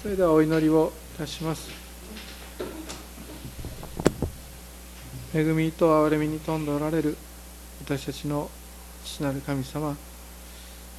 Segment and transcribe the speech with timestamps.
[0.00, 1.68] それではお祈りをいたします。
[5.34, 7.16] 恵みと憐れみに富んでおられる
[7.84, 8.48] 私たちの
[9.04, 9.96] 父なる神様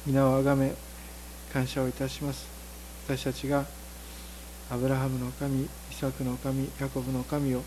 [0.04, 0.74] 皆をあがめ
[1.50, 2.46] 感謝をいたします。
[3.06, 3.64] 私たちが
[4.70, 7.62] アブラハムの神イサクの神ヤコブの神を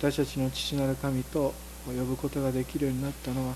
[0.00, 1.54] 私たちの父なる神と
[1.86, 3.54] 呼ぶことができるようになったのは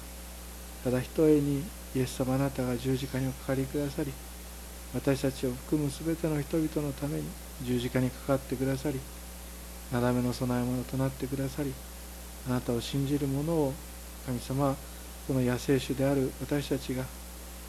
[0.85, 1.65] ただひとえに
[1.97, 4.13] イエス様あなたが十字架におかかりくださり
[4.95, 7.25] 私たちを含む全ての人々のために
[7.63, 9.01] 十字架にかかってくださり
[9.93, 11.73] なだめの供え物となってくださり
[12.49, 13.73] あなたを信じる者を
[14.27, 14.77] 神様
[15.27, 17.05] この野生種である私たちが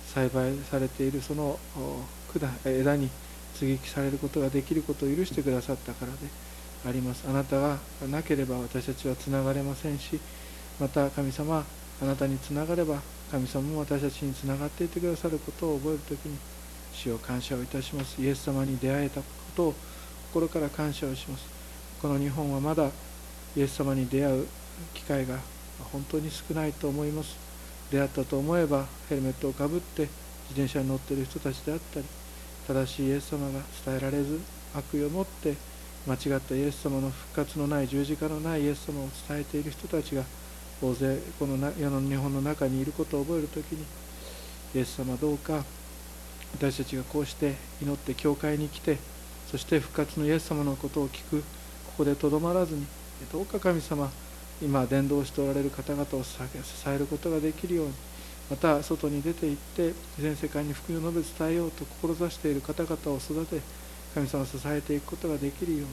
[0.06, 1.58] 栽培されているその
[2.66, 3.10] 枝に
[3.54, 6.18] 接ぎ木されることができることを許してくださったからで
[6.88, 7.26] あります。
[7.28, 7.78] あなたが
[8.12, 10.20] なければ私たちはつながれませんし
[10.80, 11.66] また神様
[12.02, 16.38] あなたにつながれば神様も私たちにつながっていてくださることを覚える時に
[16.95, 18.22] 主を感謝をいたします。
[18.22, 19.73] イエス様に出会えたことを
[20.34, 21.45] 心から感謝をします。
[22.02, 22.90] この日本はまだ
[23.55, 24.48] イエス様に出会う
[24.93, 25.40] 機会が
[25.91, 27.46] 本当に少ないと思います。
[27.91, 30.04] 出会ったと思えばヘルメットをかぶって
[30.49, 32.05] 自転車に乗っている人たちであったり
[32.68, 34.40] 正しいイエス様が伝えられず
[34.76, 35.55] 悪意を持って
[36.07, 40.24] 間違ったイエス様の復活のない十字架のないイエス様を伝えている人たちが
[40.82, 43.85] 大勢この世の日本の中にいることを覚える時に
[44.76, 45.63] イエス様どうか
[46.56, 48.98] 私たちがこうして祈って教会に来て
[49.52, 51.44] そして復活のイエス様のことを聞くこ
[51.98, 52.86] こでとどまらずに
[53.32, 54.10] どうか神様
[54.62, 56.38] 今伝道しておられる方々を支
[56.88, 57.94] えることができるように
[58.50, 63.60] また外に出て行って全世界に福音を述べ伝えようと志している方々を育て
[64.14, 65.86] 神様を支えていくことができるように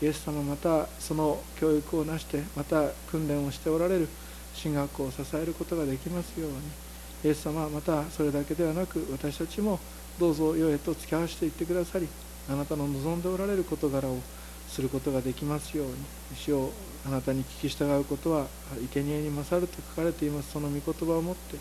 [0.00, 4.08] イエス様またその教育をなしてまた訓練をしておられる
[4.54, 6.56] 進学校を支えることができますように
[7.24, 9.78] イエス様またそれだけではなく私たちも
[10.18, 12.08] どうぞ世へと付き合わせていってくださり
[12.50, 14.18] あなたの望んでおられる事柄を
[14.68, 15.94] することができますように。
[16.34, 16.72] 主を
[17.06, 18.46] あなたに聞き従うことは
[18.92, 20.52] 生贄に勝ると書かれています。
[20.52, 21.56] その御言葉をもって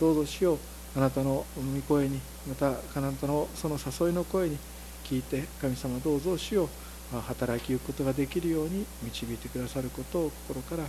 [0.00, 0.58] どうぞ主よ
[0.96, 4.56] あなたの御声にまたあなたのその誘いの声に
[5.04, 6.68] 聞いて神様どうぞ主を
[7.26, 10.84] 働きゆくことができるように導いてくださることを心から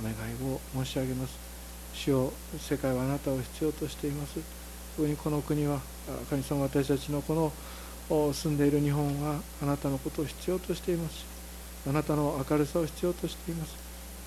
[0.00, 1.49] お願いを申し上げます。
[1.94, 4.40] 主よ世界はあなたを必要としています。
[4.96, 5.80] 特にこの国は
[6.28, 7.52] 神様私たちのこ
[8.08, 11.24] の住んでいる日本はあなたのことを必要としています。
[11.88, 13.74] あなたの明るさを必要としています。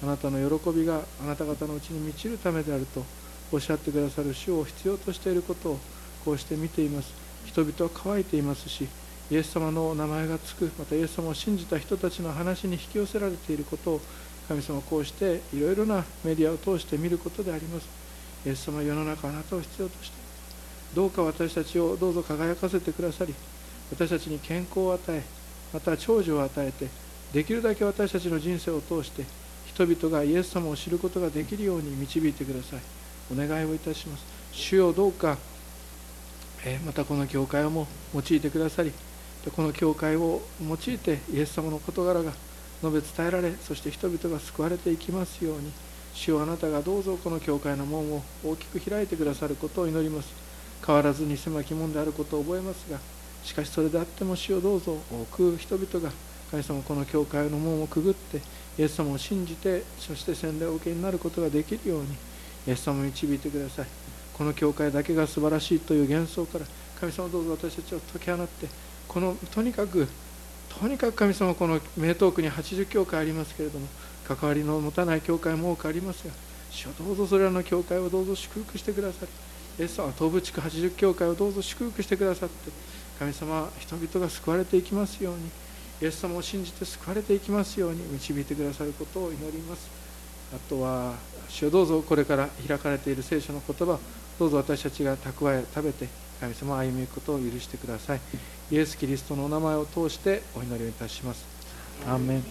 [0.03, 3.03] あなたの喜びがあなた方のうちに満ちるためであると
[3.51, 5.79] おっしゃってくださる主を必要としていることを
[6.25, 7.13] こうして見ています。
[7.45, 8.87] 人々は乾いていますし
[9.29, 14.01] イエス様の名前がつくまたイエス様を信じた人たちの話に引き寄せられていることを
[14.47, 17.87] 神様こうしていろいろなメディアを通して見ることであります。
[18.45, 20.17] イエス様世の中あなたを必要として
[20.93, 23.33] どうか私たちをどうぞ輝かせてくださり
[23.89, 25.23] 私たちに健康を与え
[25.73, 26.87] また長寿を与えて
[27.31, 29.23] できるだけ私たちの人生を通して
[29.65, 32.79] 人々がイエス様を知ることができるように導いてください。
[33.31, 34.25] お願いをいたします。
[34.51, 35.37] 主よどうか、
[36.63, 38.93] えまたこの教会をも用いてくださり
[39.55, 42.31] この教会を用いてイエス様の事柄が
[42.83, 45.71] 述べ伝えられそして人々が救われていきますように
[46.13, 50.43] 主よあなたがどうぞこの教会の門を大きく開いてくださることを祈ります。
[50.85, 52.99] 変わらずに狭き門であることを覚えますが
[53.41, 56.11] しかしそれであっても主をどうぞ多く人々が
[56.51, 58.41] 神様この教会の門をくぐって
[58.77, 62.07] イエス様を信じてそして洗礼を受けになることができるように
[62.67, 63.87] イエス様を導いてください。
[64.33, 66.65] この教会だけが素晴らしいという幻想から
[66.99, 68.67] 神様どうぞ私たちを解き放って
[69.07, 70.07] このとにかく
[70.79, 73.87] とにかく神様この名東区に80教会ありますけれども
[74.27, 76.33] 関わりの持たない教会も多くありますが
[76.69, 79.27] 主をどうぞそれらの教会をどうぞ祝福してくださり
[79.79, 82.71] イエス様は東部地区80教会をどうぞ祝福してくださって
[83.19, 85.49] 神様人々が救われていきますように
[86.01, 90.03] イエス様を信じて救われていきますように導いてくださることを祈ります。
[90.53, 91.15] あとは
[91.49, 93.97] 主をどうぞこれから開かれている聖書の言葉
[94.37, 96.07] どうぞ私たちが蓄え食べて
[96.39, 98.21] 神様歩みゆくことを許してください。
[98.71, 101.45] イエス・キリストのお名前を通してお祈りをいたします。
[102.05, 102.43] アーメン。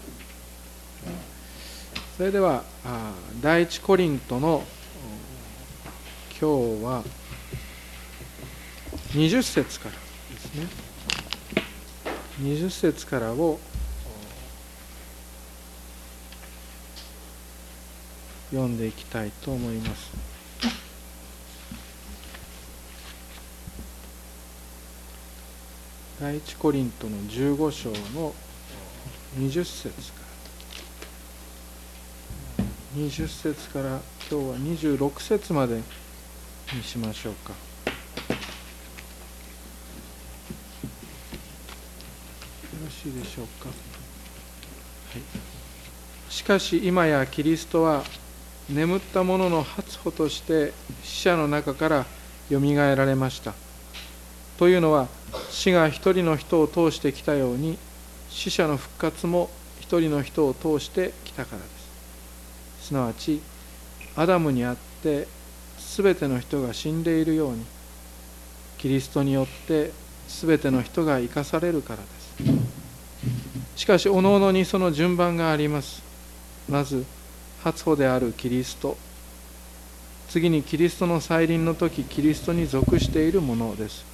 [2.16, 2.64] それでは
[3.40, 4.62] 第一コリントの
[6.40, 7.02] 今日は
[9.12, 10.66] 20節からですね。
[12.40, 13.58] 20節からを
[18.50, 20.31] 読んでいきたいと思います。
[26.22, 28.32] 第一コリントの15章の
[29.40, 30.20] 20節か
[32.58, 32.64] ら。
[32.96, 34.56] 20節から今日は
[35.00, 37.54] 26節までにしましょうか。
[42.84, 43.74] ろしいでしょうか、は
[45.18, 48.04] い、しかし今やキリストは
[48.70, 50.72] 眠った者の初歩として
[51.02, 52.06] 死者の中から
[52.48, 53.54] よみがえられました。
[54.56, 55.08] というのは
[55.50, 57.78] 死が一人の人を通してきたように
[58.30, 59.50] 死者の復活も
[59.80, 61.64] 一人の人を通してきたからで
[62.80, 62.86] す。
[62.88, 63.40] すなわち
[64.16, 65.28] アダムにあって
[65.96, 67.64] 全ての人が死んでいるように
[68.78, 69.92] キリストによって
[70.28, 72.02] 全ての人が生かされるからで
[73.76, 73.82] す。
[73.82, 76.02] しかしおのおのにその順番があります。
[76.68, 77.04] まず
[77.62, 78.96] 初歩であるキリスト。
[80.28, 84.11] 次にキリストの再臨の時キリストに属しているものです。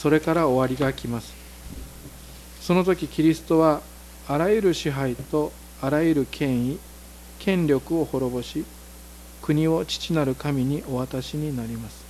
[0.00, 1.34] それから終わりが来ます。
[2.60, 3.82] その時キリストは
[4.28, 5.52] あらゆる支配と
[5.82, 6.78] あらゆる権威
[7.40, 8.64] 権力を滅ぼし
[9.42, 12.04] 国を父なる神にお渡しになります。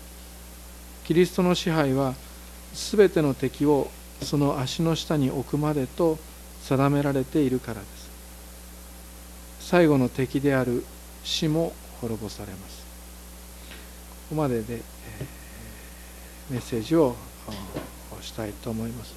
[1.05, 2.14] キリストの支配は
[2.75, 3.90] 全ての敵を
[4.23, 6.19] その足の下に置くまでと
[6.64, 8.11] 定められているからです。
[9.61, 10.85] 最後の敵である
[11.25, 12.82] 死も滅ぼされます。
[14.29, 17.17] ここまでで、えー、メッセージを
[18.20, 19.14] したいと思います。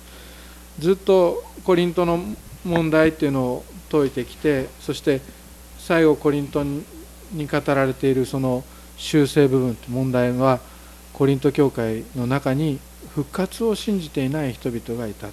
[0.80, 2.20] ずっとコリントの
[2.66, 5.22] 問題っていうのを解いてきてそして
[5.80, 6.84] 最後コリントに
[7.48, 8.64] 語られているその
[8.98, 10.60] 修正部分問題は
[11.14, 12.80] コリント教会の中に
[13.14, 15.28] 復活を信じていない人々がいた。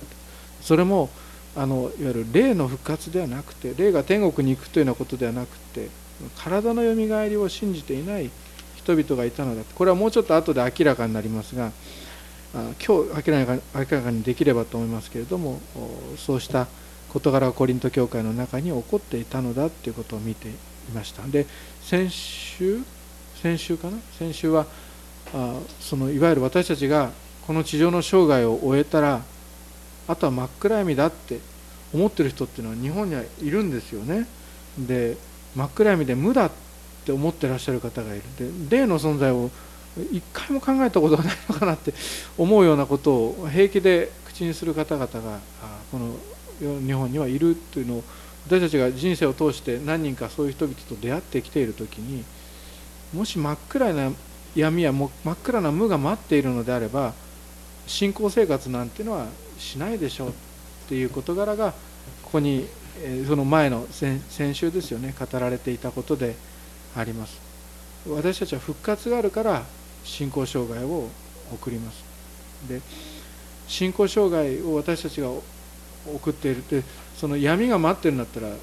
[0.61, 1.09] それも
[1.57, 5.89] あのいわゆる霊の復活ではなくて霊が天国に行くというようなことではなくて
[6.37, 8.31] 体のよみがえりを信じていない
[8.77, 11.73] 人々がいたのだこれはもうちょっと後で明らかになりますが
[12.53, 15.61] 今日明らか明らかにできればと思いますけれども
[16.17, 16.67] そうした
[17.13, 20.53] 事柄がコリント教会の中に起こっていたのだということを見てい
[20.95, 21.23] ました。
[21.27, 21.47] で
[21.83, 22.81] 先週
[23.43, 23.99] 先週かな？
[24.19, 24.67] 先週は
[25.35, 27.11] あそのいわゆる私たちが
[27.47, 29.23] この地上の生涯を終えたら
[30.07, 31.41] あとは真っ暗闇だって
[31.95, 34.27] 思ってる人っていうのは日本にはいるんですよね。
[34.79, 35.17] で
[35.55, 36.51] 真っ暗闇で無だっ
[37.05, 38.23] て思ってらっしゃる方がいる。
[38.69, 39.51] で霊の存在を
[40.13, 41.93] 一回も考えたことがないのかなって
[42.37, 45.41] 思うようなことを平気で口にする方々が
[45.91, 46.15] この
[46.61, 48.05] 日本にはいるというのを
[48.47, 52.25] 私たちが人生を通して何人かそういう人々と出会ってきている時に
[53.13, 54.13] もし真っ暗な
[54.55, 57.13] 闇や真っ暗な無が待っているのであれば
[57.87, 59.27] 信仰生活なんてのは
[59.59, 60.33] しないでしょうっ
[60.89, 61.73] ていう事柄が
[62.23, 62.67] ここに
[63.27, 66.35] その前の先週ですよね語られていたことで
[66.97, 67.41] あります。
[68.09, 69.65] 私たちは復活があるから
[70.05, 71.09] 信仰障害を
[71.53, 72.05] 送ります。
[72.69, 72.81] で
[73.67, 76.59] 信仰障害を私たちが送っている。
[76.59, 76.83] って
[77.17, 78.57] その闇が待ってるんだったらもう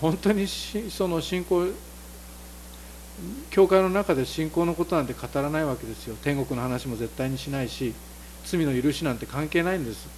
[0.00, 1.68] 本当にその信仰
[3.50, 6.16] 教会の中で信仰のことなんて語らないわけですよ。
[6.22, 7.94] 天国の話も絶対にしないし
[8.44, 10.08] 罪の許しなんて関係ないんです。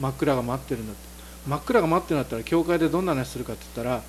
[0.00, 1.02] 真っ暗が待ってるんだって
[1.46, 4.02] 真っ暗が待ってるんだったら教会でどんな話するかって言ったら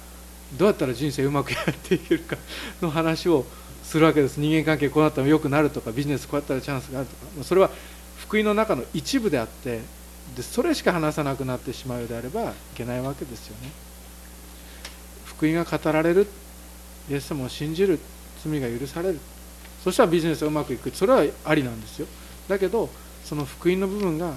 [0.58, 2.38] どうやったら人生うまくやっていけるか
[2.82, 3.46] の話を
[3.90, 4.38] するわけです。
[4.38, 7.44] 人間関係こうなったら良くなるとかビジネスこうやったらチャンスがあるとか。
[7.44, 7.72] それは
[8.20, 9.82] 福音の中の一部であって
[10.38, 13.72] でそれしか話さなくなってしまうようであればいけないわけですよね。
[15.26, 16.28] 福音が語られる
[17.10, 18.00] イエス様を信じる
[18.44, 19.20] 罪が許される。
[19.84, 20.92] そしたらビジネスがうまくいく。
[20.92, 22.06] それはありなんですよ。
[22.48, 22.92] だけど
[23.26, 24.34] その福音の部分が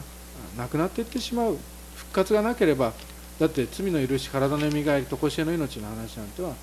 [0.57, 1.59] なくなっていってしまう。
[1.95, 2.95] 復活がなければ
[3.39, 6.55] だって罪の許し体のよみがえり常しえの命の話なんては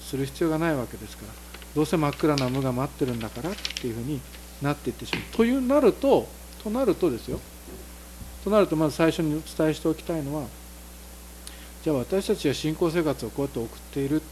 [0.00, 1.45] する必要がないわけですから。
[1.76, 4.18] どうせ真っ暗な無が待ってるんだからっていうふうに
[4.62, 5.22] なっていってしまう。
[5.36, 6.26] というなると
[6.64, 7.38] となるとですよ。
[8.42, 10.46] となるとまず最初にお伝えしておきたいのは
[11.84, 14.22] じゃあ私たちは信仰生活をこうやって送っている。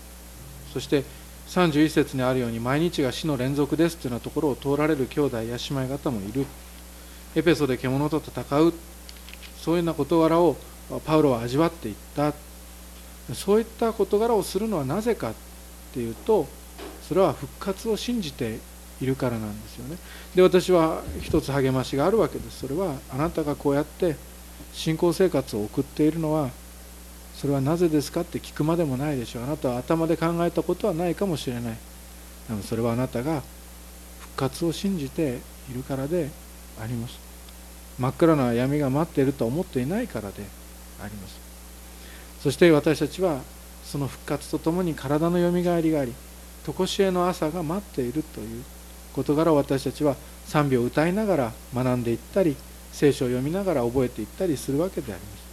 [0.72, 1.04] そして
[1.48, 6.46] 31節にあるように毎日が死の連続ですというようなところを通られる兄弟や姉妹方もいる。
[7.36, 8.72] エペソで獣と戦う。
[9.60, 10.56] そういうような事柄を
[11.04, 12.32] パウロは味わっていった。
[13.34, 15.34] そういった事柄をするのはなぜかっ
[15.92, 16.48] ていうと
[17.08, 18.58] それは復活を信じて
[19.00, 19.96] いるからなんですよね。
[20.34, 22.60] で私は一つ励ましがあるわけです。
[22.60, 24.16] それはあなたがこうやって
[24.72, 26.50] 信仰生活を送っているのは
[27.34, 29.44] それはなぜですかって聞くまでもないでしょう。
[29.44, 31.76] あなたは頭で考えたことはないかもしれない。
[32.48, 33.42] でもそれはあなたが
[34.20, 35.38] 復活を信じて
[35.70, 36.30] いるからで
[36.80, 37.18] あります。
[37.98, 40.44] 真っ暗な闇が待っていると思っていないからで
[41.02, 41.38] あります。
[42.42, 43.40] そして私たちは
[43.84, 46.12] その復活とともに体のよみがえりがあり
[46.66, 48.64] 常しえの朝が待っているという
[49.14, 50.16] 事柄を私たちは
[50.46, 52.56] 賛美を歌いながら学んでいったり
[52.92, 55.44] 聖書を読みながら覚えていったりするわけであります。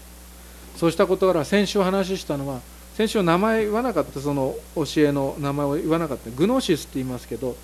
[0.78, 2.62] そうした事柄先週お話ししたのは
[2.96, 7.56] 先週名前言わなかったその教えの名前を言わなかったグノーシスって言いますけど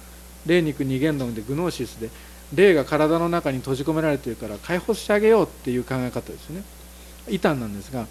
[0.46, 2.10] 霊肉二元論でグノーシスで
[2.54, 6.63] 霊が体の中に閉じ込められているから解放してあげようっていう考え方ですね。
[7.30, 8.08] 異端なんですが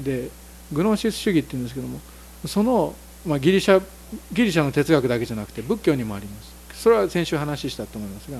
[0.00, 0.30] で
[0.72, 2.00] グノーシス主義っていうんですけども
[2.46, 2.94] その、
[3.26, 3.80] まあ、ギリシャ
[4.32, 6.52] ギリシャの哲学だけじゃなくて仏教にもあります。
[6.82, 8.38] それは先週話したと思いますが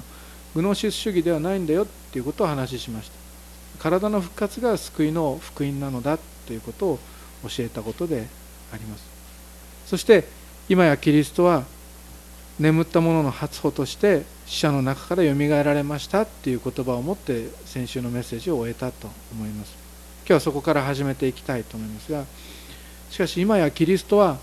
[0.54, 3.14] グノシス主義ではないんだよっていうことを話しました。
[3.78, 6.98] 体の復活が救いの福音なのだということを
[7.44, 8.26] 教えたことで
[8.72, 9.04] あります。
[9.86, 10.24] そして
[10.68, 11.64] 今やキリストは
[12.58, 19.72] 眠った者の初歩として死者の中からよみがえられましたっていう言葉を持って先週のメッセージを終えたと思います。
[20.20, 22.24] 今日はそこから始めていきたいと思いますが
[23.10, 24.38] しかし今やキリストは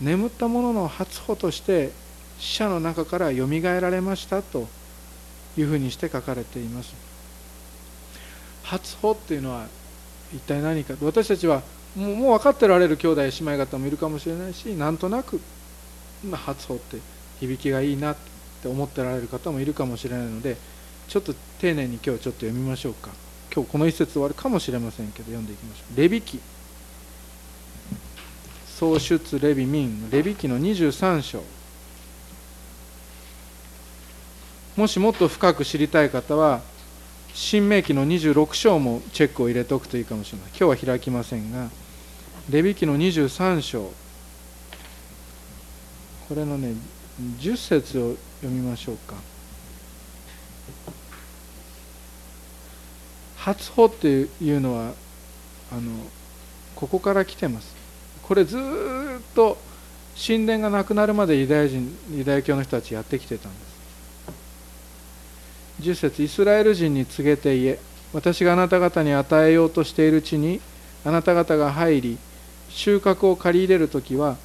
[0.00, 1.90] 眠った者の初歩として
[2.38, 4.68] 死者の中からよみがえられましたと
[5.56, 6.94] いうふうにして書かれています。
[8.62, 9.66] 初歩っていうのは
[10.32, 10.94] 一体何か？
[11.00, 11.62] 私たちは
[11.96, 15.40] もうもう分かってられる兄弟姉妹方もいるかもしれないしなんとなく、
[16.30, 16.98] 初歩って
[17.40, 18.16] 響きがいいなっ
[18.62, 20.56] て思ってられる方もいるかもしれないので
[21.08, 23.10] ちょっと丁寧に今日ちょっと読みましょうか。
[23.52, 25.96] 今日この一節終わるかもしれませんけど読んでいきましょう。
[25.96, 26.38] レビ記。
[28.78, 31.42] 創出レビ民レビ記の23章。
[34.76, 36.60] もしもっと深く知りたい方は
[37.34, 40.48] 新明記の26章もチェックを入れておくといいかもしれない。
[40.50, 41.70] 今日は開きませんが
[42.48, 43.90] レビ記の23章。
[46.28, 46.74] これのね
[47.40, 49.16] 10節を読みましょうか。
[53.38, 54.06] 初歩って
[54.40, 54.92] いうのは
[55.72, 55.90] あの
[56.76, 57.77] ここから来てます。
[58.28, 58.60] これずっ
[59.34, 59.56] と
[60.14, 63.78] 神殿がなくなるまでユダヤ人ユダヤ教の人たちやってきてたんです。
[65.80, 67.78] 10節イスラエル人に告げて言え
[68.12, 70.60] 私があなた方に与えようとしている地に
[71.06, 72.18] あなた方が入り
[72.68, 74.36] 収穫を借り入れる時は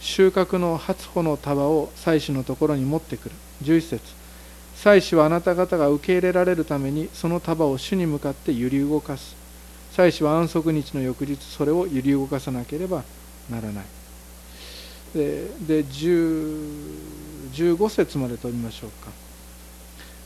[0.00, 3.34] 収穫の初穂の束を祭司のところに持ってくる。
[3.64, 4.00] 11節
[4.76, 9.34] 祭司はあなた方が受け入れられるためにその束を主に向かって揺り動かす。
[9.92, 13.02] 祭司は安息日の翌日それを揺り動かさなければ
[13.50, 13.84] ならない。
[15.14, 19.10] でで15節まで取りましょうか。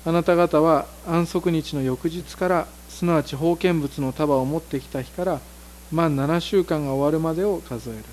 [0.04, 5.40] あなた方は安息日の翌日からすなわち封建物の束を持ってきた日から
[5.90, 8.04] 満7週間が終わるまでを数える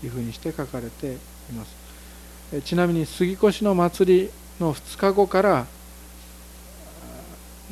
[0.00, 1.18] というふうにして書かれてい
[1.52, 1.76] ます。
[2.64, 4.30] ちなみに杉越の祭り
[4.60, 5.66] の2日後から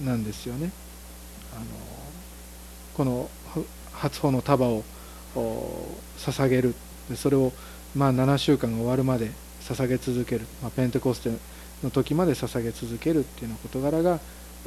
[0.04, 0.72] なんですよね。
[1.54, 1.64] あの
[2.94, 3.30] この
[3.92, 4.84] 初歩の束を
[5.34, 6.74] 捧げる。
[7.16, 7.52] それを
[7.94, 9.30] まあ7週間が終わるまで
[9.62, 11.30] 捧げ続ける、まあ、ペンテコステ
[11.82, 14.18] の時まで捧げ続けるっていうような事柄が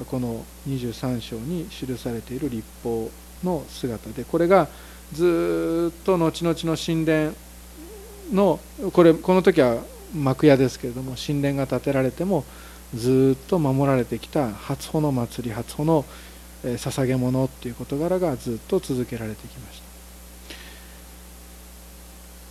[0.07, 3.09] この23章に記されている立法
[3.43, 4.67] の姿でこれが
[5.13, 7.33] ずっと後々の神殿
[8.33, 8.59] の
[8.91, 9.77] これこの時は
[10.13, 12.43] 幕屋ですけれども神殿が建てられても
[12.93, 16.05] ずっと守られてきた初穂の祭り初穂の
[16.63, 19.84] 捧げ物っていう事柄がずっと続けられてきました。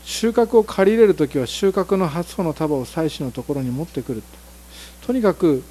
[0.05, 4.23] 収穫を借り入れる時は収穫の初穂の束を祭司のところに持ってくる。
[5.07, 5.63] とにかく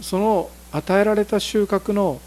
[0.00, 2.20] その与えられた収穫の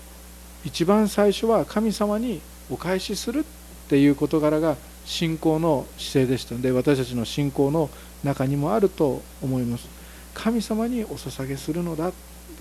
[0.64, 3.44] 一番最初は神様にお返しするっ
[3.90, 4.76] ていう事柄が
[5.06, 6.56] 信仰の姿勢でした。
[6.56, 7.90] ので私たちの信仰の
[8.24, 9.88] 中にもあると思います。
[10.34, 12.12] 神様にお捧げするのだ。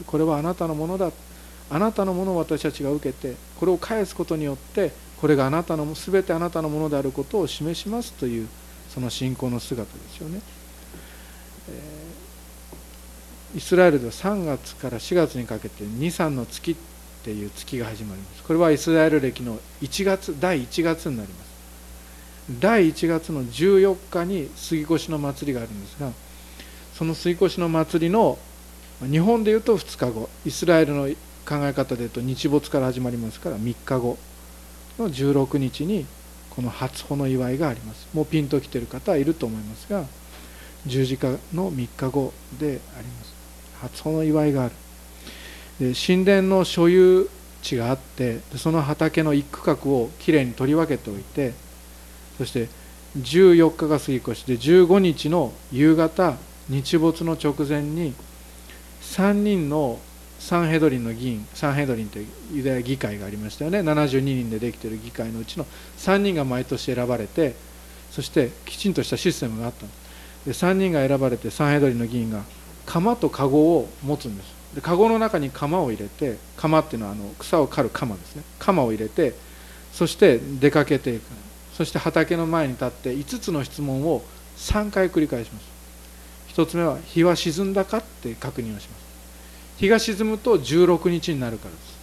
[0.07, 1.11] これはあなたのものだ。
[1.71, 8.49] あなたのものを私たちが受けてこれを返すことによってこれがあなたの全てあなたのものであることを示しますという
[8.95, 10.41] その信仰の姿ですよね、
[11.69, 16.77] えー、イスラエルでは3月から4月にかけて23の月っ
[17.25, 18.43] ていう月が始まります。
[18.45, 21.55] これはイスラエル歴の1月第1月になります。
[22.61, 26.11] 第1月の14日に杉越の祭りがあるんですが
[26.93, 28.39] その杉越の祭りの
[29.01, 31.09] 日本でいうと2日後イスラエルの
[31.47, 34.19] 考え方でいうと日没から始まりますから3日後
[34.99, 36.07] の16日に
[36.57, 38.09] この初穂の祝いがあります。
[38.15, 40.05] もうピンときてる方はいると思いますが
[40.87, 43.35] 十字架の3日後であります。
[43.81, 44.75] 初穂の祝いがある。
[45.81, 47.29] で神殿の所有
[47.63, 51.53] 地があってその畑の一区画をきれいに取り分けておいて
[52.39, 52.69] そして
[53.19, 56.37] 14日が過ぎ越して15日の夕方
[56.69, 58.15] 日没の直前に
[59.03, 59.99] 3人の
[60.45, 63.81] サンヘドリンの議員サンヘドリンというユダヤ議会がありましたよね。
[63.81, 65.65] 72人でできている議会のうちの
[65.97, 67.55] 3人が毎年選ばれて
[68.11, 69.87] そしてきちんとしたシステムがあった。
[70.45, 72.43] で3人が選ばれてサンヘドリンの議員が
[72.85, 74.55] 釜と籠を持つんです。
[74.75, 78.43] で籠の中に釜を入れて釜っていうのはあの草を刈る釜ですね。
[78.59, 79.33] 釜を入れて
[79.95, 81.23] そして出かけていく。
[81.73, 84.23] そして畑の前に立って5つの質問を
[84.59, 86.61] 3回繰り返します。
[86.61, 89.04] 1つ目は日は沈んだかって確認をします。
[89.79, 91.95] 日が沈むと16日になるからです。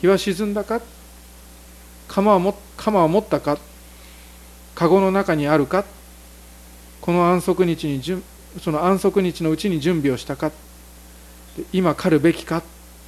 [0.00, 0.80] 日は沈んだか
[2.06, 3.58] 鎌は鎌は持ったか
[4.74, 5.84] 籠の中にあるか
[7.00, 8.22] この安息日に
[8.60, 10.52] その安息日のうちに準備をしたか
[11.72, 12.62] 今狩るべきかっ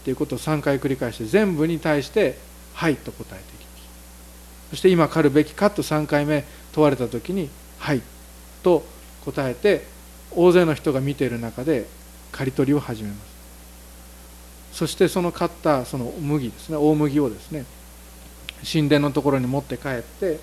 [0.05, 2.37] ていうことを3回繰り返して全部に対して
[2.75, 3.83] 「はい」と答えていきます。
[4.71, 7.49] そして今狩るべきかと3回目問われた時に
[7.79, 8.03] 「はい」
[8.63, 8.85] と
[9.25, 9.87] 答えて
[10.33, 11.87] 大勢の人が見ている中で
[12.33, 13.30] 刈り取りを始めます。
[14.73, 17.65] そしてその買ったその麦ですね大麦をですね
[18.71, 20.39] 神殿のところに持って帰って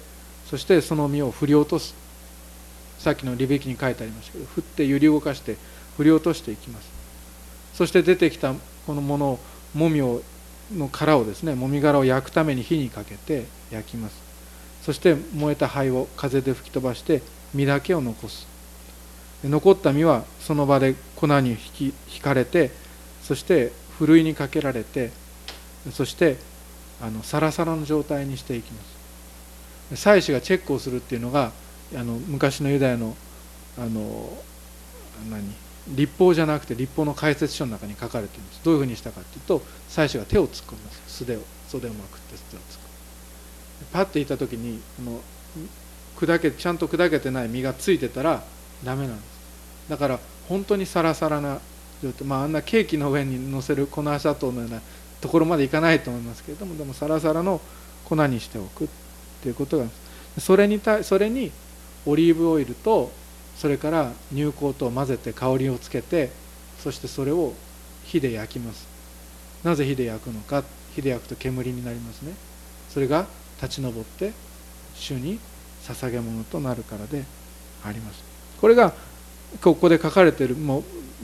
[0.49, 1.95] そしてその実を振り落とす
[2.99, 5.55] さっきの利べきに書いてありましたけど振って揺り動かして
[5.97, 6.89] 振り落としていきます。
[7.73, 8.53] そして出てきた
[8.85, 9.39] このものを
[9.73, 10.21] もみを
[10.75, 14.21] の殻をですねもみ殻を焼くために火にかけて焼きます。
[14.83, 17.21] そして燃えた灰を風で吹き飛ばして
[17.53, 18.47] 実だけを残す。
[19.43, 22.71] 残った実はその場で粉に引き引かれて
[23.23, 25.11] そしてふるいにかけられて
[25.91, 26.37] そして
[27.01, 28.97] あのサラサラの状態にしていきます。
[29.95, 31.51] 祭司がチェックをするっていうのが
[31.95, 33.15] あの昔のユダヤの
[33.77, 34.29] あの
[35.29, 35.43] 何
[35.95, 38.61] 立法じゃなくて立法の解説書の中に書かれています。
[38.63, 41.01] どういうふうにしたかっていうと祭司が手を突っ込みます。
[41.07, 43.85] 素手を袖をまくって手を突っ込む。
[43.93, 45.21] パッていた時にこの
[46.17, 48.43] 砕けちゃんと砕けてない実がついてたら
[48.83, 49.27] ダメなんです。
[49.89, 51.59] だから本当にサラサラな
[52.01, 54.81] 状態まああんなケーキの上に乗せる粉砂糖のような
[55.21, 57.59] ところまでいかないと思いますけれどもでもサラサラの
[58.05, 58.87] 粉にしておくっ
[59.41, 59.85] ていうことが
[60.39, 61.51] それに対それに
[62.05, 63.11] オリーブオイルと
[63.57, 66.29] それから乳香と混ぜて香りをつけて
[66.79, 67.53] そしてそれを
[68.05, 68.87] 火で焼きます。
[69.63, 70.63] なぜ火で焼くのか
[70.95, 72.33] 火で焼くと煙になりますね。
[72.89, 73.25] それが
[73.61, 74.31] 立ち上って
[74.95, 75.39] 主に
[75.83, 77.23] 捧げ物となるからで
[77.83, 78.23] あります。
[78.61, 78.93] これが
[79.61, 80.83] ここで書かれているもう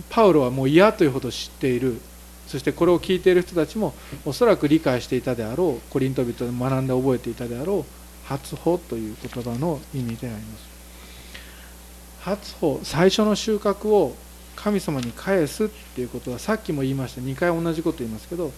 [0.10, 2.00] パウロはもう嫌というほど知っている。
[2.48, 3.94] そしてこれを聞いている人たちも
[4.26, 7.86] おそらく理解していたであろうコリント人で学んで覚えていたであろう
[8.26, 10.74] 初歩という言葉の意味であります。
[12.22, 14.16] 初歩最初の収穫を
[14.56, 18.52] 神様に返すっていうことはさっきも言いました2回同じこと言いますけど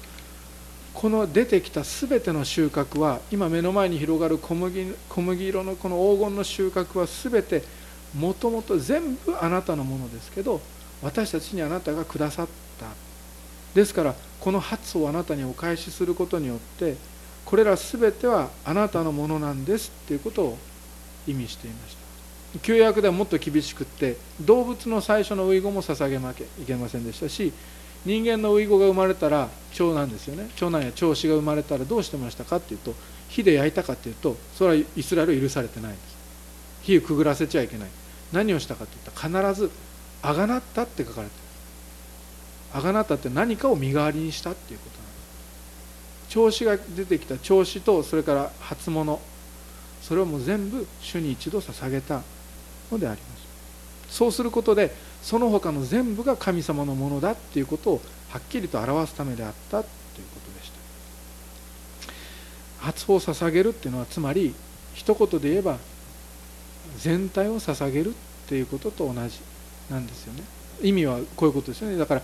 [0.93, 7.63] この出てきた全ての収穫は今目の前に広がる小麦小麦色のこの黄金の収穫は全て
[8.17, 10.61] もともと全部あなたのものですけど
[11.01, 12.47] 私たちにあなたがくださっ
[12.79, 12.87] た。
[13.73, 16.95] ですからこの発をあなたにお返しすることによって
[17.43, 20.57] これら全てはあなたのものなんですっていうことを
[21.27, 22.59] 意味していました。
[22.59, 27.51] 旧約ではもっと厳しくって動物の最初の遺語も捧げなきゃいけませんでしたし
[28.05, 30.49] 人間の遺語が生まれたら長男ですよね。
[30.55, 32.93] 長男や長子が生まれたらどうしてましたかっていうと
[33.27, 36.15] 火で焼いたかっていうとそれはイスラエル許されてないんです。
[36.83, 37.89] 火をくぐらせちゃいけない。
[38.35, 39.71] 何をしたかっていったら必ず
[40.21, 41.45] あがなったって書かれてる。
[42.73, 45.11] あがなったって何かを身代わりにしたっていうことなんで
[46.27, 49.21] す調子が出てきた調子とそれから初物
[50.01, 52.21] それをもう全部主に一度捧げた
[52.91, 53.45] のであります。
[54.13, 54.93] そうすることで
[55.23, 60.75] その他の全部が神様のものだっていうことをはっきりと表すためであったということでした。
[62.85, 64.53] 初歩を捧げるっていうのはつまり
[64.93, 65.77] 一言で言えば
[66.99, 68.13] 全体を捧げるっ
[68.47, 69.39] ていうことと同じ
[69.89, 70.43] なんですよね。
[70.81, 71.97] 意味はこういうことですよね。
[71.97, 72.21] だから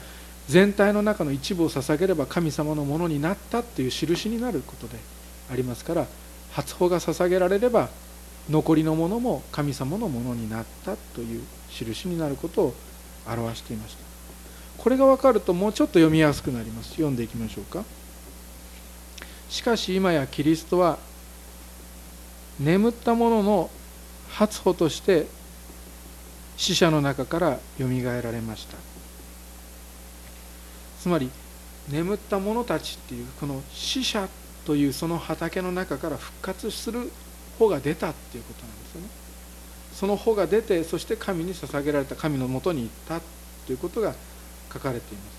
[0.48, 4.98] 全体の中の一部を捧げれば神様のものになったっていう印になることで
[5.52, 6.08] ありますから
[6.52, 7.90] 初歩が捧げられれば
[8.50, 12.76] 残りのものも神様のものになったという印になることを
[13.28, 14.04] 表していました。
[14.78, 16.92] これが分かるともうちょっと読みやすくなります。
[16.92, 17.84] 読んでいきましょうか。
[19.50, 20.98] しかし今やキリストは
[22.60, 23.70] 眠ったものの
[24.42, 25.28] 初歩として
[26.58, 28.76] 死者の中からよみがえられました。
[31.00, 31.30] つまり
[31.90, 34.28] 眠った者たちっていうこの死者
[34.66, 37.12] というその畑の中から復活する
[37.60, 39.08] 穂が出たっていうことなんですよね。
[39.94, 43.22] その穂が出てそして神に捧げられた神のもとに行った
[43.68, 44.16] ということが
[44.74, 45.38] 書かれています。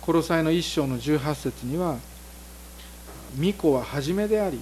[0.00, 1.98] コロサイの一章の18節には
[3.38, 4.60] 「巫女は初めであり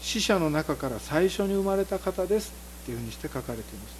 [0.00, 3.94] 死者の中から最初に生まれた方です」っていうふうにして書かれています。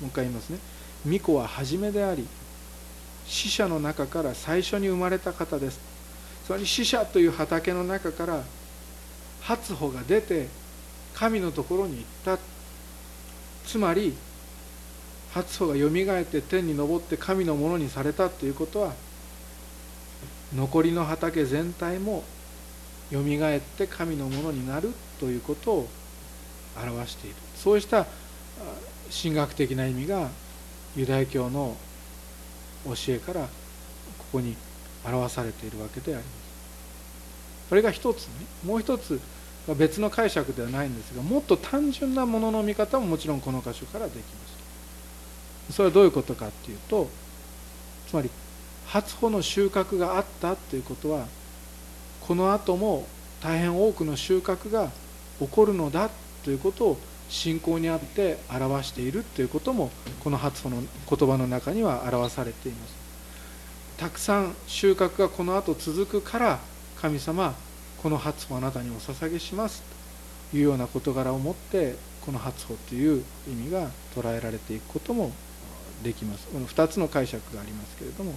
[0.00, 0.58] もう一回言いますね。
[1.04, 2.26] 巫女は初めであり
[3.26, 5.80] 死者の中から最初に生まれた方です。
[6.46, 8.42] つまり死者という畑の中から
[9.42, 10.48] 初歩が出て
[11.14, 12.04] 神のところに行っ
[12.36, 12.38] た。
[13.66, 14.16] つまり
[15.34, 18.92] 初歩がよみがえって天に昇って神のものにされたということは
[20.54, 22.24] 残りの畑全体も
[23.10, 24.92] よみがえって神のものになる。
[25.22, 25.88] ということを
[26.76, 27.36] 表している。
[27.54, 28.06] そうした
[29.22, 30.28] 神学的な意味が
[30.96, 31.76] ユダヤ教の
[32.84, 33.48] 教えからこ
[34.32, 34.56] こに
[35.04, 36.34] 表されているわけであります。
[37.68, 38.26] それが一つ。
[38.26, 38.32] ね
[38.66, 39.20] もう一つ
[39.78, 44.22] 別の解釈ではないんですがもっと単純なものの見方ももちろんこの箇所からできま
[45.68, 47.08] すそれはどういうことかっていうと
[48.08, 48.30] つまり
[48.86, 51.26] 初穂の収穫があったということは
[52.26, 53.06] この後も
[53.40, 54.90] 大変多くの収穫が
[55.46, 56.10] 起こるのだ
[56.44, 59.90] ということを信仰にあって表しているということも
[60.22, 62.94] この初穂の言葉の中には表されています。
[63.96, 66.58] たくさん収穫がこの後続くから
[66.96, 67.54] 神様
[68.02, 69.82] この初穂あなたにお捧げします
[70.50, 71.94] というような事柄を持って
[72.26, 75.32] この初穂という意味が捉えられていくことも
[76.02, 76.46] できます。
[76.48, 78.34] この2つの解釈がありますけれども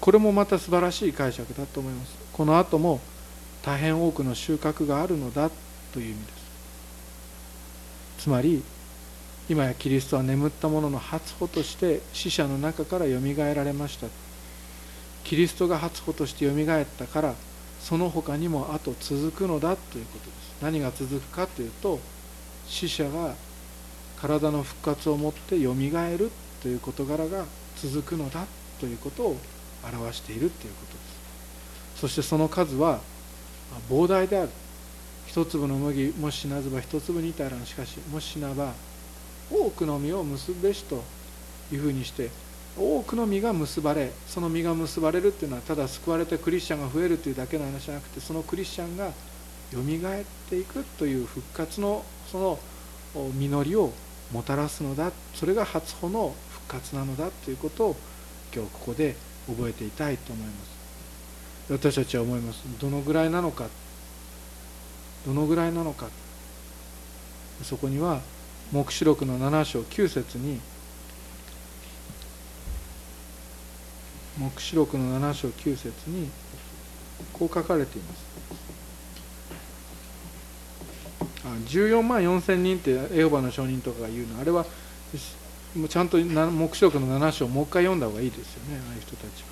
[0.00, 2.14] これもまた素晴らしい解釈だと思います。
[2.32, 3.00] この後も
[3.62, 5.50] 大変多くの収穫があるのだ
[5.98, 8.22] という意味です。
[8.22, 8.62] つまり
[9.50, 14.06] 今やキリストは眠った者の初歩として死者の中からよみがえられました。
[15.24, 17.34] キリストが初歩としてよみがえったから
[17.80, 20.62] その他にもあと続くのだということです。
[20.62, 21.98] 何が続くかというと
[22.68, 23.34] 死者が
[24.20, 26.30] 体の復活をもってよみがえる
[26.62, 27.44] という事柄が
[27.76, 28.46] 続くのだ
[28.78, 29.36] ということを
[29.82, 30.98] 表しているということで
[31.96, 32.00] す。
[32.02, 33.00] そしてその数は
[33.90, 34.50] 膨大である。
[35.28, 37.66] 一粒の麦もし死なずば一粒にたらん。
[37.66, 38.72] しかしもし死なば
[39.50, 41.04] 多くの実を結ぶべしと
[41.70, 42.30] いうふうにして
[42.78, 49.12] 多くの実が結ばれその実が結ばれるっていうのはただ救われてクリスチャンが増えるというだけの話じゃなくてそのクリスチャンがよ
[49.82, 52.58] みがえっていくという復活のその
[53.34, 53.92] 実りを
[54.32, 57.96] もたらすのだそれが初歩の復活なのだということを
[58.54, 59.14] 今日ここで
[59.46, 60.78] 覚えていたいと思います。
[61.70, 62.62] 私たちは思います。
[62.80, 63.66] どのぐらいなのか。
[65.26, 66.08] どのぐらいなのか。
[67.62, 68.20] そこには
[68.72, 70.60] 黙示録の7章9節に
[74.38, 76.30] 黙示録の7章9節に
[77.32, 78.28] こう書かれています。
[81.44, 84.40] あ14万4千人ってエホバの証人とかが言うの。
[84.40, 84.64] あれは
[85.88, 88.80] ちゃんと黙示録の7章をもう一回読んだ方がいいですよね。
[88.88, 89.48] ああいう人たちは。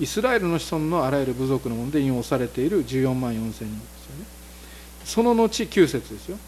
[0.00, 3.99] イスラエルの子孫のあらゆる部族のもので引用されている14万4千人。
[5.10, 6.38] その後9節ですよ。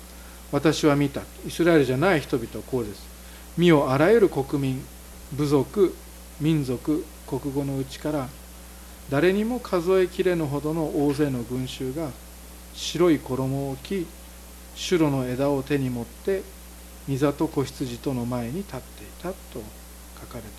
[0.53, 1.23] 私は見た。
[1.45, 3.03] イスラエルじゃない人々はこうです。
[3.59, 4.81] 見よあらゆる国民
[5.33, 5.93] 部族
[6.41, 8.29] 民族国語のうちから
[9.11, 12.11] 誰にも数えきれぬほどの大勢の群衆が
[12.73, 14.07] 白い衣を着
[14.77, 16.43] シュロの枝を手に持って
[17.09, 19.37] 御座と子羊との前に立っていたと
[20.21, 20.51] 書かれてい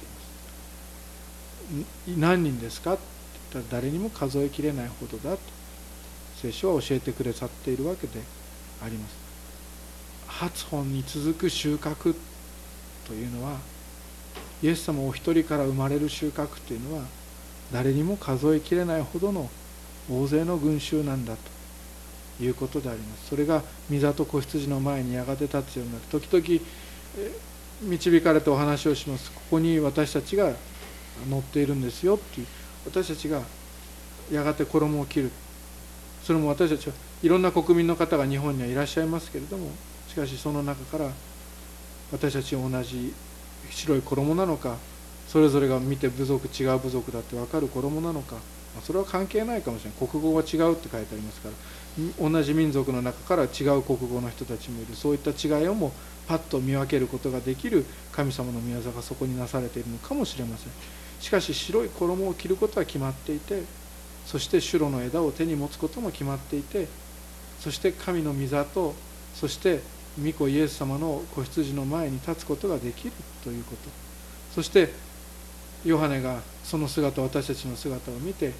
[1.77, 2.19] ます。
[2.19, 2.95] 何人ですか？
[2.95, 3.01] って
[3.53, 5.62] 言ったら誰にも数えきれないほどだと。
[6.43, 8.19] 聖書は教えてくださっているわけで
[8.83, 9.15] あります。
[10.27, 12.13] 発本に続く収穫
[13.07, 13.59] というのは
[14.61, 17.03] イエス様お一人から生まれる収穫というのは
[17.71, 19.49] 誰にも数えきれないほどの
[20.11, 21.35] 大勢の群衆なんだ
[22.37, 23.29] ということであります。
[23.29, 26.61] それが御座と子羊の前にやがて立つようになる時々
[27.83, 29.31] 導かれてお話をします。
[29.31, 30.51] ここに私たちが
[31.29, 32.47] 乗っているんですよっていう
[32.85, 33.41] 私たちが
[34.29, 35.31] やがて衣を切る。
[36.23, 39.69] それも私たちはいろんな国民の方が日本にはいらっしゃいますけれども
[40.07, 41.09] しかしその中から
[42.11, 43.13] 私たち同じ
[43.69, 44.77] 白い衣なのか
[45.27, 48.35] それぞれが見て部族違う部族だって分かる衣なのか
[48.81, 50.07] それは関係ないかもしれない。
[50.07, 54.95] 国語は違うって書いてありますから同じ民族の中から違う国語の人たちもいる。
[54.95, 55.91] そういった違いをも
[56.27, 60.71] パッと見分けることができる神様の御業がそこになされているのかもしれません。
[61.19, 63.61] しかし白い衣を着ることは決まっていて
[64.25, 66.87] そしてシュロの枝を手に持つことも決まっていて
[67.59, 68.93] そして神の御座と
[69.35, 69.79] そして
[70.23, 73.11] 御子イエス様の子羊の前に立つことができる
[73.43, 73.89] ということ。
[74.53, 74.89] そして
[75.83, 78.53] ヨハネがその姿私たちの姿を見て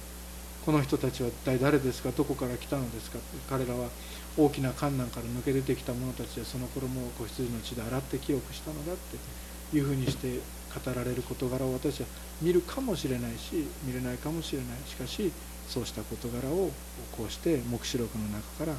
[0.66, 2.10] この人たちは一体誰ですか？
[2.10, 3.18] どこから来たのですか？
[3.48, 3.88] 彼らは
[4.36, 10.40] 大きな観難から抜け出てきた者たちでその衣を子羊の血で洗って清くしたのだっていうふうにして
[10.74, 12.06] 語られる事柄を私は
[12.42, 14.68] 見るかもしれないし見れないかもしれない。
[14.88, 15.30] しかし
[15.68, 16.70] そうした事柄を
[17.16, 18.74] こうして黙示録の中から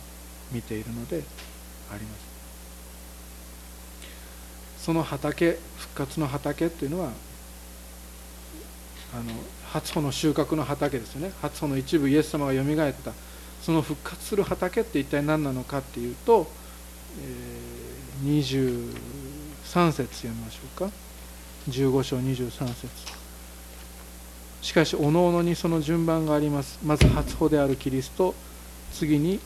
[0.51, 1.23] 見ているので
[1.91, 2.35] あります。
[4.85, 7.09] その畑復活の畑っていうのは
[9.13, 9.23] あの
[9.71, 11.31] 初穂の収穫の畑ですよね。
[11.41, 13.11] 初穂の一部イエス様がよみがえった。
[13.63, 16.47] その復活する畑って一体何なのかっていうと、
[17.19, 18.91] えー、
[19.71, 20.91] 23節読みましょうか。
[21.69, 23.14] 15章23節。
[24.65, 26.79] しかしおのおのにその順番があります。
[26.83, 28.33] まず初歩であるキリスト。
[28.91, 29.39] 次に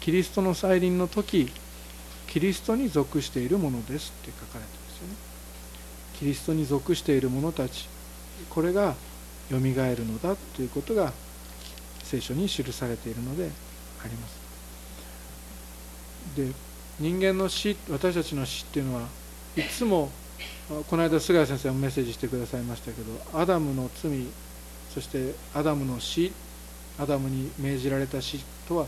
[0.00, 1.52] キリストの再臨の時
[2.26, 5.14] キリストに属しているものですって書かれてますよね。
[6.18, 7.88] キリストに属している者たち
[8.48, 8.96] これが
[9.50, 11.12] よみがえるのだということが
[12.02, 13.50] 聖書に記されているので
[14.04, 14.40] あります。
[16.36, 16.48] で
[16.98, 19.02] 人間の死私たちの死っていうのは
[19.56, 20.10] いつも
[20.88, 24.12] この間菅谷先生もメッセージしてくださいましたけどアダムの罪
[24.94, 26.32] そしてアダムの死
[26.96, 28.86] アダムに命じられた死とは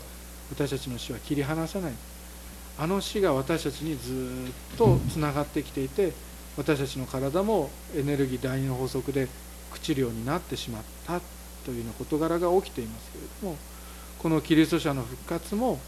[0.49, 1.93] 私たちの死は切り離せない。
[2.77, 6.13] あの死が私たちにずっとつながってきていて
[6.57, 9.27] 私たちの体もエネルギー第二の法則で
[9.73, 11.19] 朽ちるようになってしまった
[11.65, 13.57] というような事柄が起きていますけれども
[14.19, 15.79] このキリスト者の復活も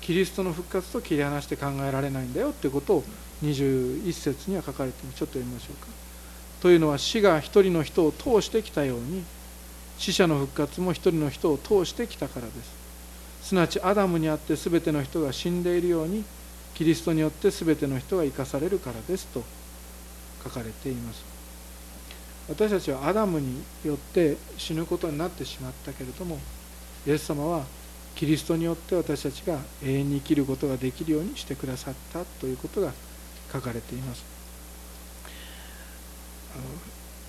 [0.00, 3.04] キリストの復活と切り離して考えられないんだよということを
[3.42, 5.88] 21節には書かれているちょっと読みましょうか。
[6.60, 9.24] というのは死が一人の人を通してきたように
[9.98, 12.80] 死者の復活も一人の人を通してきたからです。
[13.42, 16.24] すなわちアダムにあって全ての人が死んでいるように
[16.74, 19.42] キリストによって全ての人が生かされるからですと
[20.44, 21.24] 書かれています
[22.48, 26.38] 私たちはアダムによって死ぬことになってしまったけれども
[27.06, 27.64] イエス様は
[28.14, 32.92] キリストによって私たちが永遠に生きることができるようにしてくださったということが
[33.52, 34.24] 書かれています。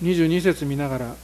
[0.02, 1.16] 22節見ながら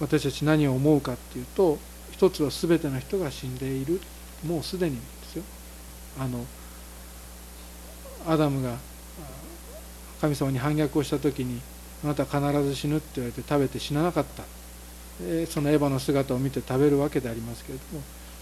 [0.00, 1.78] 私たち何を思うかっていうと
[2.10, 4.00] 一つは全ての人が死んでいる
[4.46, 5.44] もうすでにですよ。
[6.18, 6.44] あの
[8.26, 8.76] アダムが
[10.20, 11.60] 神様に反逆をした時に
[12.02, 14.42] あなた必ず死ぬって言われて食べて死ななかった。
[15.48, 17.84] そのエヴァの姿を見て食べるわけでありますけれど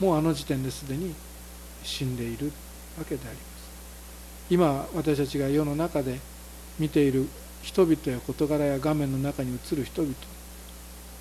[0.07, 1.15] ももうあの時点ですでに
[1.83, 2.51] 死んでいる
[2.99, 3.52] わけであります。
[4.53, 6.21] 今私たちが世の中で
[6.79, 7.27] 見ている
[7.63, 10.13] 人々や事柄や画面の中に映る人々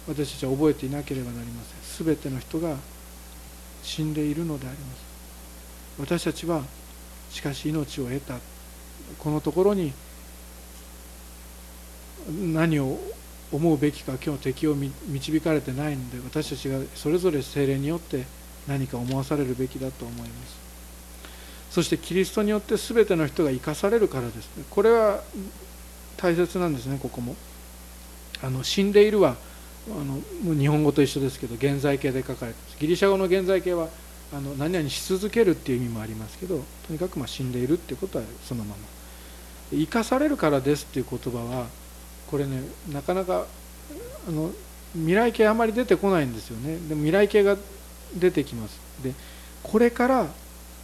[0.09, 2.05] 私たちは覚えていなければなりません。
[2.05, 2.75] 全ての人が
[3.83, 5.05] 死んでいるのであります。
[5.97, 6.63] 私たちは
[7.29, 8.37] しかし命を得た。
[9.17, 9.93] このところに
[12.27, 12.99] 何を
[13.53, 18.25] 思うべきか今日敵を導かれてないので私たちがそれぞれ精霊によって
[18.67, 20.60] 何か思わされるべきだと思います。
[21.71, 24.55] そしてキリストによって全ての人が生かされるからです。
[24.57, 25.23] ねこれは
[26.17, 27.35] 大切なんですねここも。
[28.43, 29.35] あの死んでいるは
[29.87, 32.77] あの日本語と一緒ですけど現在形で書かれてます。
[32.77, 33.87] ギリシャ語の現在形は
[34.33, 38.77] あの何々し続けるっていう意味もありますけどとにかくま死んでいるっていうことはそのまま。
[39.71, 41.67] 生かされるからですっていう言葉は
[42.27, 43.45] これねなかなか
[44.27, 44.51] あの
[44.93, 46.77] 未来形あまり出てこないんですよね。
[46.89, 47.55] でも未来形が
[48.13, 48.77] 出てきます。
[49.01, 49.13] で
[49.63, 50.27] これから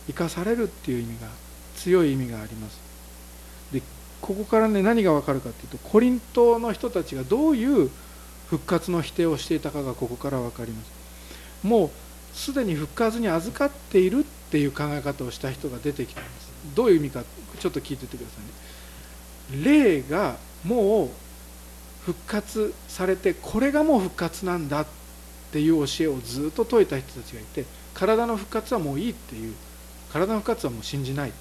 [0.08, 1.28] 生かされるっていう意味が
[1.76, 2.80] 強い意味があります。
[3.72, 3.82] で
[4.22, 7.90] ここからね何が分かるかっていうとコリントの人たちがどういう
[8.50, 10.92] 復活の否定をしていたかがここから分かります。
[11.64, 11.90] もう
[12.34, 16.52] すでに復活に預かっているっていう考え方をした人が出てきたんです。
[16.76, 17.24] どういう意味か
[17.60, 18.36] ちょっと聞いててくださ
[19.54, 19.64] いね。
[19.64, 21.10] 霊がもう
[22.06, 24.88] 復活されてこれがもう復活なんだっ
[25.52, 29.54] ていう教えをずっと説いた人たちがいて体の復活はもういいっていう
[30.12, 31.32] 体の復活はもう信じない。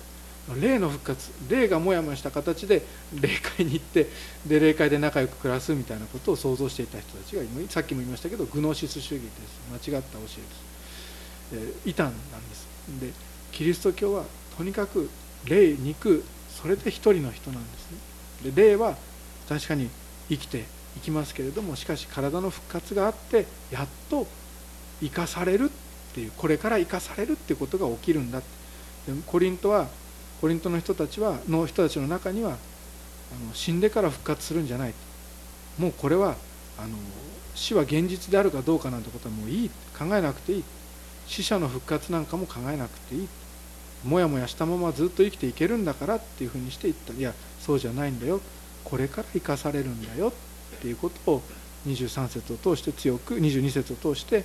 [0.61, 2.83] 霊の復活霊がもやもやした形で
[3.21, 4.07] 霊界に行って
[4.47, 9.29] で霊界で仲良く暮らすみたいなことを想像していた人たちがさっきも言いましたけどグノシス主義で
[9.81, 9.91] す。
[9.91, 10.41] 間違った教えです、
[11.53, 12.69] え異端なんです。
[13.01, 13.11] で
[13.51, 14.25] キリスト教は
[14.57, 15.11] とにかく
[15.47, 18.53] 霊肉それで一人の人なんですね。
[18.53, 18.97] で霊は
[19.49, 19.89] 確かに
[20.29, 20.65] 生きて
[20.97, 24.27] いきますけれどもしかし体の復活があってやっと
[25.01, 25.71] 生かされる
[26.17, 28.41] っていうこれから生かされるっていうことが起きるんだ。
[29.27, 29.87] コリントは
[30.41, 32.55] コリントの人たちはの人たちの中にはあ
[33.47, 34.95] の死んでから復活するんじゃない。
[35.79, 36.37] もうこれは
[36.79, 36.97] あの
[37.55, 39.71] 死は現実であるかどうかなんてことはもういい。
[39.99, 40.65] 考えなくていい。
[41.27, 43.29] 死者の復活なんかも考えなくていい。
[44.03, 47.13] もやもやしたままずっと生きていけるんだからっていうふうにして言った。
[47.13, 48.41] いやそうじゃないんだよ。
[48.85, 50.29] これから生かされるんだよ。
[50.29, 51.43] っていうことを
[51.87, 54.45] 23節を通して強く22節を通して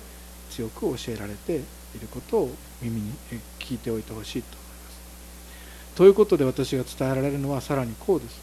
[0.52, 1.58] 強く教えられてい
[2.00, 3.12] ることを耳に
[3.58, 5.96] 聞いておいてほしいと思います。
[5.96, 8.40] ということで私が伝えられるのはさらにこうです。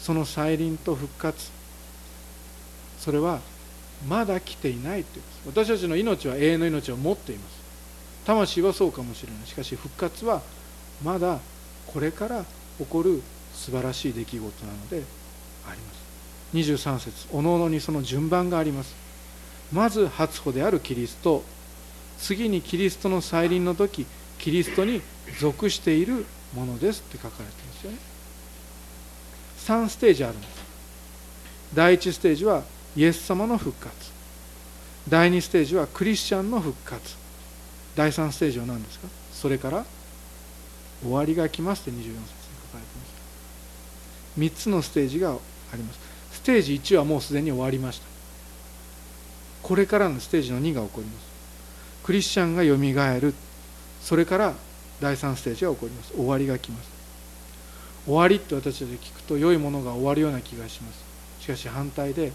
[0.00, 1.50] その再臨と復活。
[2.98, 3.40] それは
[4.08, 5.42] まだ来ていないというです。
[5.46, 7.60] 私たちの命は永遠の命を持っています。
[8.24, 9.46] 魂はそうかもしれない。
[9.46, 10.42] しかし復活は
[11.04, 11.38] まだ
[11.86, 12.44] これから
[12.78, 13.22] 起こる
[13.54, 15.02] 素晴らしい出来事なので
[15.68, 16.00] あります。
[16.54, 17.28] 23節。
[17.32, 18.94] おのおのにその順番があります。
[19.72, 21.42] まず初歩であるキリスト
[22.18, 24.06] 次にキリストの再臨の時
[24.38, 25.00] キリストに
[25.38, 27.98] 属しているものですって書かれてますよね。
[29.58, 30.50] 3ステージあるんです。
[31.74, 32.62] 第1ステージは
[32.96, 33.94] イエス様の復活。
[35.08, 37.16] 第2ステージはクリスチャンの復活。
[37.94, 39.08] 第3ステージは何ですか？
[39.32, 39.84] それから
[41.02, 42.24] 終わりが来ますって24節に書か
[42.74, 45.36] れてます3つのステージがあ
[45.76, 46.00] ります。
[46.32, 48.09] ステージ1はもうすでに終わりました。
[49.62, 51.26] これからのステージの2が起こります。
[52.02, 53.34] クリスチャンがよみがえる。
[54.02, 54.54] それから
[55.00, 56.12] 第3ステージが起こります。
[56.12, 56.90] 終わりが来ます。
[58.06, 61.04] 終わりって私たちで聞くと良いものが終わるような気がします。
[61.40, 62.32] しかし反対で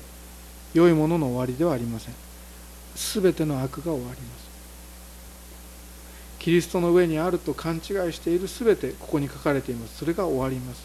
[0.73, 2.13] 良いものの終わりではありません。
[2.95, 4.45] 全ての悪が終わります。
[6.39, 7.81] キリストの上にあると勘違い
[8.13, 9.97] している全てここに書かれています。
[9.97, 10.83] それが終わります。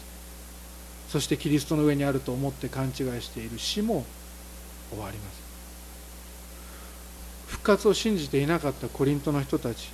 [1.09, 4.05] そしてキリストの上にあると思って勘違いしている死も
[4.89, 5.40] 終わります。
[7.61, 9.89] 復活を信じていなかったコリントの人たち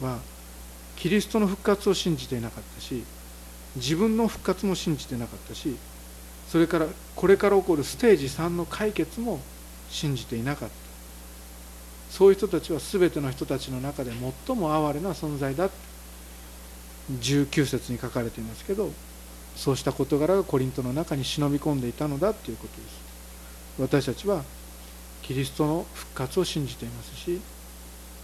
[0.00, 0.18] は
[0.96, 3.04] キリストの復活を信じていなかったし
[3.76, 5.76] 自分の復活も信じてなかったし
[6.48, 9.40] それからこれから起こるステージ3の解決も
[9.90, 10.74] 信じていなかった。
[12.10, 14.12] そういう人たちは全ての人たちの中で
[14.46, 15.70] 最も哀れな存在だ
[17.10, 18.90] 19節に書かれていますけど
[19.56, 23.02] そうした事柄がコリントの中に忍び込んでいたのだということです。
[23.78, 24.44] 私たちは
[25.32, 27.40] キリストの復活を信じていますし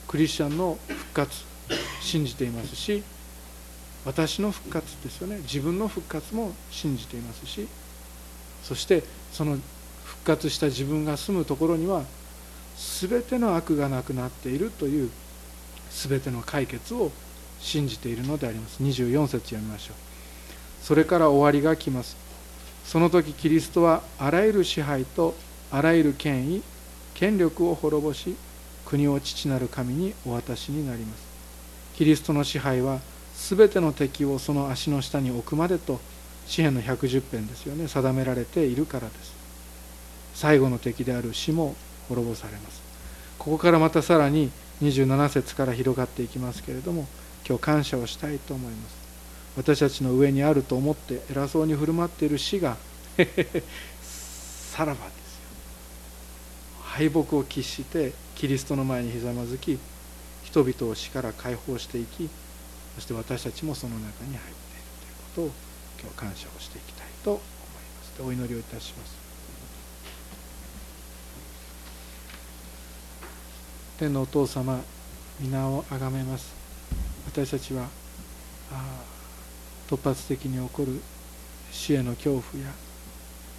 [0.07, 1.43] クリスチャンの復活
[2.03, 3.03] 信じていますし
[4.05, 5.39] 私の復活ですよね。
[5.39, 7.67] 自分の復活も信じていますし
[8.63, 9.57] そしてその
[10.05, 12.05] 復活した自分が住むところには
[13.01, 15.11] 全ての悪がなくなっているという
[15.91, 17.11] 全ての解決を
[17.59, 18.83] 信じているのであります。
[18.83, 19.97] 24節読みましょう。
[20.85, 22.19] それから終わりが来ます。
[22.85, 25.35] その時キリストはあらゆる支配と
[25.73, 26.63] あらゆる権威
[27.19, 28.37] 権力を滅ぼし
[28.87, 31.27] 国を父なる神にお渡しになります。
[31.97, 33.01] キリストの支配は
[33.35, 36.01] 全ての敵をその足の下に置くまでと
[36.47, 39.35] 詩篇の110編ですよね定められているからです。
[40.33, 41.75] 最後の敵である死も
[42.09, 42.81] 滅ぼされます。
[43.37, 47.09] ここからまたさらに27節から広がっていきますけれども
[47.45, 48.97] 今日感謝をしたいと思います。
[49.57, 52.77] 私たちの上にあると思って偉そうに振る舞っている死が
[53.17, 55.28] さらばです。
[56.99, 59.79] 敗北を喫してキリストの前にひざまずき
[60.43, 62.29] 人々を死から解放していき
[62.97, 64.53] そして私たちもその中に入っている
[65.37, 65.53] ということを
[66.03, 68.23] 今日感謝をしていきたいと思います。
[68.23, 69.17] お祈りをいたします。
[73.99, 74.81] 天のお父様
[75.39, 76.53] 皆をあがめます。
[77.27, 77.87] 私たちは
[79.89, 81.01] 突発的に起こる
[81.71, 82.73] 死への恐怖や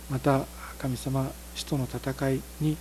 [0.09, 0.45] また
[0.77, 2.75] 神様死との戦いに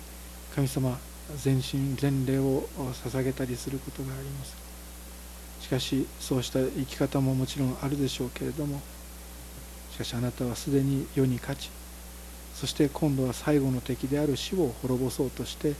[0.55, 0.97] 神様
[1.37, 2.63] 全身全霊を
[3.03, 4.69] 捧げたりすることがあります。
[5.61, 8.81] しかしそうした生き方ももちろんあるでしょうけれども
[9.91, 11.69] しかしあなたはすでに世に勝ち
[12.55, 15.75] そして今度は最後の敵である死を滅ぼそうとして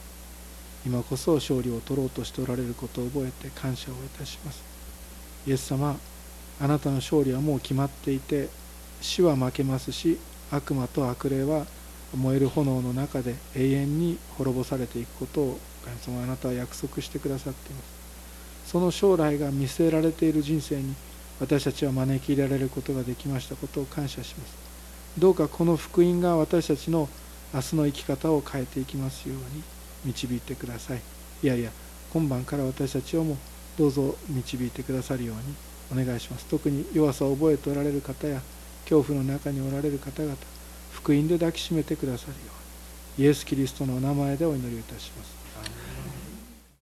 [0.86, 4.64] 今こそ勝利を取ろうとしておられることを覚えて感謝をいたします。
[5.48, 5.98] イエス様
[6.62, 8.50] あなたの勝利はもう決まっていて
[9.02, 10.20] 死は負けますし
[10.52, 11.66] 悪魔と悪霊は
[12.16, 18.00] 燃える炎の中で永遠に滅ぼされていくことを神様あなたは約束してくださっています。
[18.72, 20.94] その将来が見据えられている人生に
[21.40, 24.54] 私たちは招き入れられることができましたことを感謝します。
[25.18, 27.10] どうかこの福音が私たちの
[27.54, 29.64] 明日の生き方を変えていきますように
[30.06, 31.02] 導いてください。
[31.42, 31.72] いやいや
[32.14, 33.38] 今晩から私たちをも
[33.78, 36.46] どうぞ導いてくださるようにお願いします。
[36.46, 38.42] 特に弱さを覚えておられる方や
[38.84, 40.36] 恐怖の中におられる方々
[41.02, 42.38] 福音で抱きしめてくださるよ
[43.18, 45.39] うにイエス・キリストのお名前でお祈りいたします。